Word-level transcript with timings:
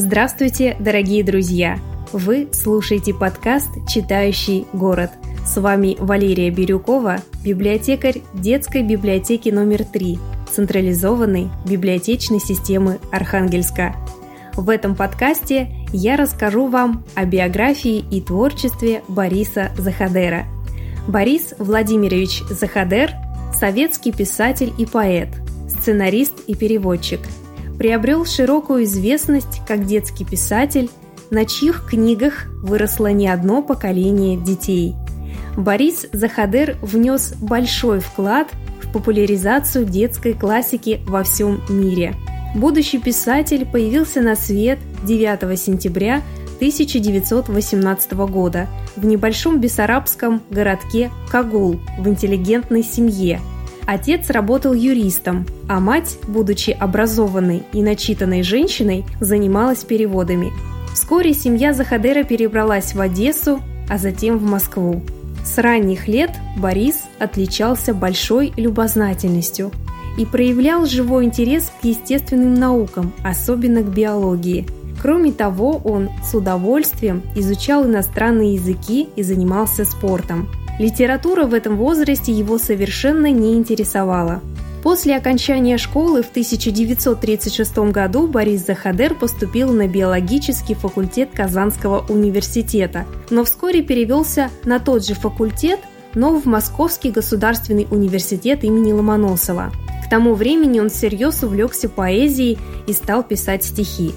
Здравствуйте, 0.00 0.76
дорогие 0.78 1.24
друзья! 1.24 1.80
Вы 2.12 2.46
слушаете 2.52 3.12
подкаст 3.12 3.66
«Читающий 3.88 4.64
город». 4.72 5.10
С 5.44 5.60
вами 5.60 5.96
Валерия 5.98 6.52
Бирюкова, 6.52 7.16
библиотекарь 7.44 8.22
детской 8.32 8.84
библиотеки 8.84 9.48
номер 9.48 9.82
3 9.82 10.20
централизованной 10.52 11.48
библиотечной 11.68 12.38
системы 12.38 13.00
Архангельска. 13.10 13.96
В 14.54 14.70
этом 14.70 14.94
подкасте 14.94 15.74
я 15.92 16.16
расскажу 16.16 16.68
вам 16.68 17.02
о 17.16 17.24
биографии 17.24 18.04
и 18.08 18.20
творчестве 18.20 19.02
Бориса 19.08 19.72
Захадера. 19.76 20.44
Борис 21.08 21.54
Владимирович 21.58 22.44
Захадер– 22.48 23.10
советский 23.52 24.12
писатель 24.12 24.72
и 24.78 24.86
поэт, 24.86 25.30
сценарист 25.68 26.34
и 26.46 26.54
переводчик– 26.54 27.18
приобрел 27.78 28.26
широкую 28.26 28.84
известность 28.84 29.62
как 29.66 29.86
детский 29.86 30.24
писатель, 30.24 30.90
на 31.30 31.44
чьих 31.44 31.86
книгах 31.88 32.46
выросло 32.62 33.12
не 33.12 33.28
одно 33.28 33.62
поколение 33.62 34.36
детей. 34.36 34.94
Борис 35.56 36.06
Захадер 36.12 36.76
внес 36.82 37.34
большой 37.40 38.00
вклад 38.00 38.48
в 38.82 38.92
популяризацию 38.92 39.84
детской 39.84 40.34
классики 40.34 41.00
во 41.06 41.22
всем 41.22 41.60
мире. 41.68 42.14
Будущий 42.54 42.98
писатель 42.98 43.66
появился 43.66 44.20
на 44.22 44.34
свет 44.34 44.78
9 45.04 45.58
сентября 45.58 46.22
1918 46.56 48.12
года 48.12 48.66
в 48.96 49.04
небольшом 49.04 49.60
бессарабском 49.60 50.42
городке 50.50 51.10
Кагул 51.30 51.78
в 51.98 52.08
интеллигентной 52.08 52.82
семье– 52.82 53.40
Отец 53.88 54.28
работал 54.28 54.74
юристом, 54.74 55.46
а 55.66 55.80
мать, 55.80 56.18
будучи 56.28 56.72
образованной 56.72 57.62
и 57.72 57.82
начитанной 57.82 58.42
женщиной, 58.42 59.06
занималась 59.18 59.82
переводами. 59.82 60.52
Вскоре 60.92 61.32
семья 61.32 61.72
Захадера 61.72 62.22
перебралась 62.22 62.92
в 62.92 63.00
Одессу, 63.00 63.60
а 63.88 63.96
затем 63.96 64.36
в 64.36 64.42
Москву. 64.42 65.00
С 65.42 65.56
ранних 65.56 66.06
лет 66.06 66.32
Борис 66.58 67.00
отличался 67.18 67.94
большой 67.94 68.52
любознательностью 68.58 69.72
и 70.18 70.26
проявлял 70.26 70.84
живой 70.84 71.24
интерес 71.24 71.72
к 71.80 71.84
естественным 71.86 72.52
наукам, 72.52 73.14
особенно 73.24 73.80
к 73.80 73.86
биологии. 73.86 74.66
Кроме 75.00 75.32
того, 75.32 75.80
он 75.82 76.10
с 76.22 76.34
удовольствием 76.34 77.22
изучал 77.34 77.86
иностранные 77.86 78.52
языки 78.52 79.08
и 79.16 79.22
занимался 79.22 79.86
спортом. 79.86 80.46
Литература 80.78 81.44
в 81.44 81.54
этом 81.54 81.76
возрасте 81.76 82.32
его 82.32 82.58
совершенно 82.58 83.30
не 83.30 83.54
интересовала. 83.54 84.40
После 84.82 85.16
окончания 85.16 85.76
школы 85.76 86.22
в 86.22 86.30
1936 86.30 87.78
году 87.90 88.28
Борис 88.28 88.64
Захадер 88.64 89.14
поступил 89.14 89.72
на 89.72 89.88
биологический 89.88 90.74
факультет 90.74 91.30
Казанского 91.34 92.06
университета, 92.08 93.04
но 93.28 93.44
вскоре 93.44 93.82
перевелся 93.82 94.50
на 94.64 94.78
тот 94.78 95.04
же 95.04 95.14
факультет, 95.14 95.80
но 96.14 96.38
в 96.38 96.46
Московский 96.46 97.10
государственный 97.10 97.88
университет 97.90 98.62
имени 98.62 98.92
Ломоносова. 98.92 99.72
К 100.06 100.10
тому 100.10 100.34
времени 100.34 100.78
он 100.78 100.90
всерьез 100.90 101.42
увлекся 101.42 101.88
поэзией 101.88 102.56
и 102.86 102.92
стал 102.92 103.24
писать 103.24 103.64
стихи. 103.64 104.14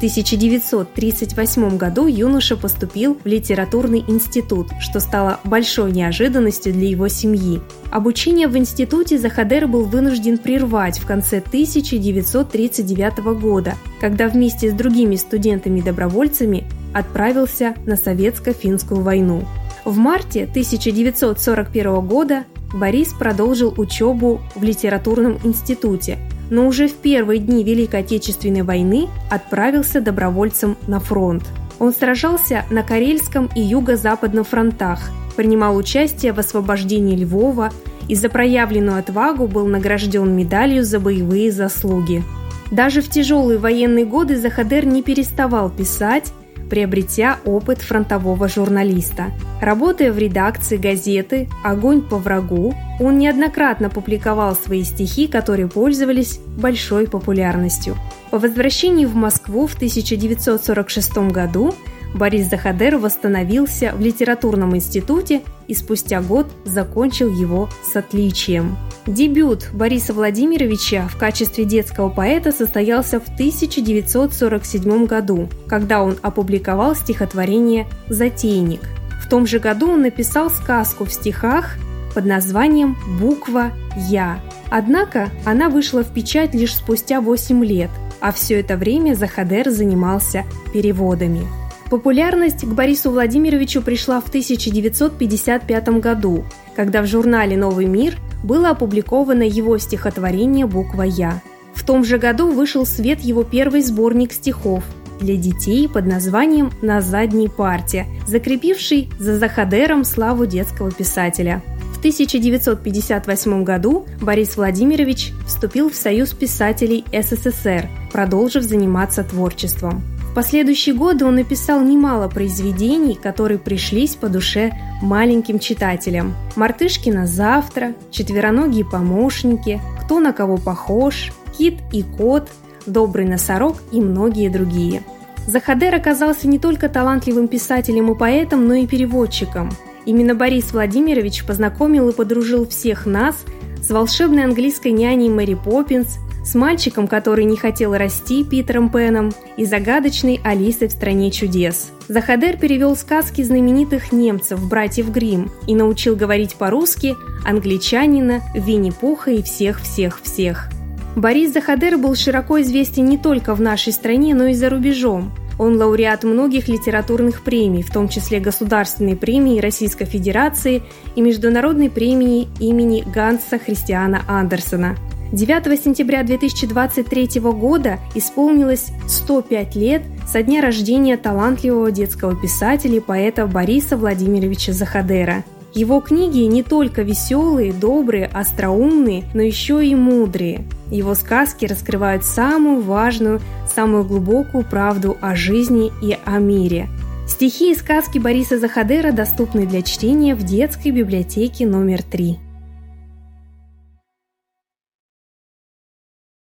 1938 0.00 1.76
году 1.76 2.06
юноша 2.06 2.56
поступил 2.56 3.18
в 3.22 3.26
литературный 3.26 4.02
институт, 4.08 4.68
что 4.80 4.98
стало 4.98 5.40
большой 5.44 5.92
неожиданностью 5.92 6.72
для 6.72 6.88
его 6.88 7.08
семьи. 7.08 7.60
Обучение 7.90 8.48
в 8.48 8.56
институте 8.56 9.18
Захадер 9.18 9.68
был 9.68 9.84
вынужден 9.84 10.38
прервать 10.38 10.98
в 10.98 11.06
конце 11.06 11.40
1939 11.40 13.18
года, 13.38 13.74
когда 14.00 14.28
вместе 14.28 14.70
с 14.70 14.72
другими 14.72 15.16
студентами-добровольцами 15.16 16.64
отправился 16.94 17.74
на 17.84 17.96
советско-финскую 17.96 19.02
войну. 19.02 19.44
В 19.84 19.98
марте 19.98 20.44
1941 20.44 22.00
года 22.06 22.44
Борис 22.72 23.12
продолжил 23.12 23.74
учебу 23.76 24.40
в 24.54 24.62
литературном 24.62 25.38
институте, 25.44 26.18
но 26.50 26.66
уже 26.66 26.88
в 26.88 26.94
первые 26.94 27.40
дни 27.40 27.64
Великой 27.64 28.00
Отечественной 28.00 28.62
войны 28.62 29.08
отправился 29.30 30.00
добровольцем 30.00 30.76
на 30.86 31.00
фронт. 31.00 31.44
Он 31.78 31.94
сражался 31.94 32.64
на 32.70 32.82
Карельском 32.82 33.48
и 33.54 33.60
Юго-Западном 33.60 34.44
фронтах, 34.44 35.10
принимал 35.36 35.76
участие 35.76 36.32
в 36.32 36.38
освобождении 36.38 37.16
Львова 37.16 37.70
и 38.08 38.14
за 38.14 38.28
проявленную 38.28 38.98
отвагу 38.98 39.46
был 39.46 39.66
награжден 39.66 40.36
медалью 40.36 40.84
за 40.84 41.00
боевые 41.00 41.50
заслуги. 41.52 42.22
Даже 42.70 43.00
в 43.00 43.08
тяжелые 43.08 43.58
военные 43.58 44.04
годы 44.04 44.36
Захадер 44.36 44.84
не 44.84 45.02
переставал 45.02 45.70
писать, 45.70 46.32
приобретя 46.70 47.38
опыт 47.44 47.82
фронтового 47.82 48.48
журналиста. 48.48 49.32
Работая 49.60 50.12
в 50.12 50.18
редакции 50.18 50.78
газеты 50.78 51.48
«Огонь 51.62 52.00
по 52.00 52.16
врагу», 52.16 52.74
он 52.98 53.18
неоднократно 53.18 53.90
публиковал 53.90 54.54
свои 54.54 54.84
стихи, 54.84 55.26
которые 55.26 55.68
пользовались 55.68 56.38
большой 56.56 57.06
популярностью. 57.06 57.96
По 58.30 58.38
возвращении 58.38 59.04
в 59.04 59.14
Москву 59.14 59.66
в 59.66 59.74
1946 59.74 61.30
году 61.32 61.74
Борис 62.14 62.48
Захадер 62.48 62.98
восстановился 62.98 63.92
в 63.94 64.00
литературном 64.00 64.76
институте 64.76 65.42
и 65.68 65.74
спустя 65.74 66.20
год 66.20 66.46
закончил 66.64 67.30
его 67.30 67.68
с 67.84 67.94
отличием. 67.96 68.76
Дебют 69.06 69.68
Бориса 69.72 70.12
Владимировича 70.12 71.08
в 71.08 71.16
качестве 71.16 71.64
детского 71.64 72.08
поэта 72.08 72.52
состоялся 72.52 73.20
в 73.20 73.28
1947 73.28 75.06
году, 75.06 75.48
когда 75.68 76.02
он 76.02 76.16
опубликовал 76.22 76.94
стихотворение 76.94 77.86
«Затейник». 78.08 78.80
В 79.22 79.28
том 79.28 79.46
же 79.46 79.60
году 79.60 79.92
он 79.92 80.02
написал 80.02 80.50
сказку 80.50 81.04
в 81.04 81.12
стихах 81.12 81.76
под 82.14 82.26
названием 82.26 82.96
«Буква 83.20 83.70
Я». 84.08 84.40
Однако 84.70 85.30
она 85.44 85.68
вышла 85.68 86.02
в 86.02 86.12
печать 86.12 86.54
лишь 86.54 86.74
спустя 86.74 87.20
8 87.20 87.64
лет, 87.64 87.90
а 88.20 88.32
все 88.32 88.60
это 88.60 88.76
время 88.76 89.14
Захадер 89.14 89.70
занимался 89.70 90.44
переводами. 90.72 91.59
Популярность 91.90 92.64
к 92.64 92.68
Борису 92.68 93.10
Владимировичу 93.10 93.82
пришла 93.82 94.20
в 94.20 94.28
1955 94.28 95.88
году, 96.00 96.44
когда 96.76 97.02
в 97.02 97.06
журнале 97.06 97.56
«Новый 97.56 97.86
мир» 97.86 98.16
было 98.44 98.70
опубликовано 98.70 99.42
его 99.42 99.76
стихотворение 99.76 100.66
«Буква 100.66 101.02
Я». 101.02 101.42
В 101.74 101.84
том 101.84 102.04
же 102.04 102.18
году 102.18 102.52
вышел 102.52 102.84
в 102.84 102.88
свет 102.88 103.18
его 103.20 103.42
первый 103.42 103.82
сборник 103.82 104.32
стихов 104.32 104.84
для 105.20 105.34
детей 105.34 105.88
под 105.88 106.06
названием 106.06 106.70
«На 106.80 107.00
задней 107.00 107.48
парте», 107.48 108.06
закрепивший 108.24 109.10
за 109.18 109.36
Захадером 109.36 110.04
славу 110.04 110.46
детского 110.46 110.92
писателя. 110.92 111.60
В 111.92 111.98
1958 111.98 113.64
году 113.64 114.06
Борис 114.20 114.56
Владимирович 114.56 115.32
вступил 115.44 115.90
в 115.90 115.96
Союз 115.96 116.32
писателей 116.34 117.04
СССР, 117.12 117.88
продолжив 118.12 118.62
заниматься 118.62 119.24
творчеством. 119.24 120.04
В 120.30 120.34
последующие 120.34 120.94
годы 120.94 121.24
он 121.24 121.34
написал 121.34 121.80
немало 121.82 122.28
произведений, 122.28 123.18
которые 123.20 123.58
пришлись 123.58 124.14
по 124.14 124.28
душе 124.28 124.70
маленьким 125.02 125.58
читателям. 125.58 126.36
«Мартышкина 126.54 127.26
завтра», 127.26 127.94
«Четвероногие 128.12 128.84
помощники», 128.84 129.80
«Кто 130.04 130.20
на 130.20 130.32
кого 130.32 130.56
похож», 130.56 131.32
«Кит 131.58 131.80
и 131.92 132.04
кот», 132.04 132.48
«Добрый 132.86 133.26
носорог» 133.26 133.78
и 133.90 134.00
многие 134.00 134.48
другие. 134.48 135.02
Захадер 135.48 135.96
оказался 135.96 136.46
не 136.46 136.60
только 136.60 136.88
талантливым 136.88 137.48
писателем 137.48 138.12
и 138.12 138.16
поэтом, 138.16 138.68
но 138.68 138.74
и 138.74 138.86
переводчиком. 138.86 139.70
Именно 140.06 140.36
Борис 140.36 140.72
Владимирович 140.72 141.44
познакомил 141.44 142.08
и 142.08 142.14
подружил 142.14 142.68
всех 142.68 143.04
нас 143.04 143.36
с 143.82 143.90
волшебной 143.90 144.44
английской 144.44 144.92
няней 144.92 145.28
Мэри 145.28 145.54
Поппинс, 145.54 146.18
с 146.50 146.54
мальчиком, 146.54 147.06
который 147.06 147.44
не 147.44 147.56
хотел 147.56 147.94
расти 147.94 148.42
Питером 148.42 148.90
Пеном, 148.90 149.32
и 149.56 149.64
загадочной 149.64 150.40
Алисой 150.42 150.88
в 150.88 150.92
«Стране 150.92 151.30
чудес». 151.30 151.90
Захадер 152.08 152.56
перевел 152.56 152.96
сказки 152.96 153.42
знаменитых 153.42 154.10
немцев, 154.10 154.60
братьев 154.68 155.10
Гримм, 155.10 155.50
и 155.68 155.76
научил 155.76 156.16
говорить 156.16 156.56
по-русски 156.56 157.16
англичанина, 157.46 158.42
Винни-Пуха 158.54 159.30
и 159.30 159.42
всех-всех-всех. 159.42 160.70
Борис 161.14 161.52
Захадер 161.52 161.98
был 161.98 162.16
широко 162.16 162.60
известен 162.62 163.04
не 163.04 163.18
только 163.18 163.54
в 163.54 163.60
нашей 163.60 163.92
стране, 163.92 164.34
но 164.34 164.46
и 164.46 164.54
за 164.54 164.70
рубежом. 164.70 165.32
Он 165.58 165.76
лауреат 165.76 166.24
многих 166.24 166.68
литературных 166.68 167.42
премий, 167.42 167.82
в 167.82 167.92
том 167.92 168.08
числе 168.08 168.40
Государственной 168.40 169.14
премии 169.14 169.60
Российской 169.60 170.06
Федерации 170.06 170.82
и 171.14 171.20
Международной 171.20 171.90
премии 171.90 172.48
имени 172.58 173.04
Ганса 173.06 173.58
Христиана 173.58 174.22
Андерсона– 174.26 174.96
9 175.32 175.80
сентября 175.80 176.24
2023 176.24 177.40
года 177.40 178.00
исполнилось 178.16 178.88
105 179.06 179.76
лет 179.76 180.02
со 180.26 180.42
дня 180.42 180.60
рождения 180.60 181.16
талантливого 181.16 181.92
детского 181.92 182.34
писателя 182.34 182.96
и 182.96 183.00
поэта 183.00 183.46
Бориса 183.46 183.96
Владимировича 183.96 184.72
Захадера. 184.72 185.44
Его 185.72 186.00
книги 186.00 186.40
не 186.40 186.64
только 186.64 187.02
веселые, 187.02 187.72
добрые, 187.72 188.26
остроумные, 188.26 189.22
но 189.32 189.40
еще 189.40 189.86
и 189.86 189.94
мудрые. 189.94 190.64
Его 190.90 191.14
сказки 191.14 191.64
раскрывают 191.64 192.24
самую 192.24 192.82
важную, 192.82 193.40
самую 193.72 194.04
глубокую 194.04 194.64
правду 194.64 195.16
о 195.20 195.36
жизни 195.36 195.92
и 196.02 196.18
о 196.24 196.38
мире. 196.38 196.88
Стихи 197.28 197.70
и 197.70 197.76
сказки 197.76 198.18
Бориса 198.18 198.58
Захадера 198.58 199.12
доступны 199.12 199.64
для 199.64 199.82
чтения 199.82 200.34
в 200.34 200.42
детской 200.42 200.90
библиотеке 200.90 201.68
номер 201.68 202.02
три. 202.02 202.40